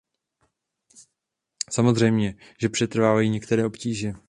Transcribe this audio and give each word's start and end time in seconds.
Samozřejmě, 1.69 2.35
že 2.61 2.69
přetrvávají 2.69 3.29
některé 3.29 3.65
obtíže. 3.65 4.13